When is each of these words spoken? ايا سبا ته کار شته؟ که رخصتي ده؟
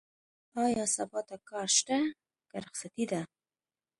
ايا 0.63 0.85
سبا 0.95 1.19
ته 1.27 1.35
کار 1.49 1.67
شته؟ 1.77 1.99
که 2.49 2.57
رخصتي 2.65 3.05
ده؟ 3.11 3.21